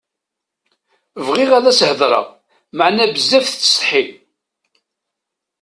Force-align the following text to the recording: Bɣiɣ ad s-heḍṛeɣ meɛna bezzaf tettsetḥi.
Bɣiɣ 1.27 1.51
ad 1.53 1.65
s-heḍṛeɣ 1.79 2.25
meɛna 2.77 3.05
bezzaf 3.13 3.45
tettsetḥi. 3.47 4.03